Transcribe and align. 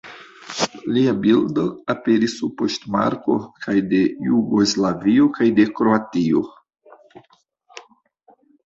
Lia 0.93 1.11
bildo 1.25 1.65
aperis 1.95 2.35
sur 2.39 2.51
poŝtmarkoj 2.63 3.37
kaj 3.67 3.77
de 3.93 4.01
Jugoslavio 4.31 5.29
kaj 5.39 5.53
de 5.61 5.71
Kroatio. 5.83 6.45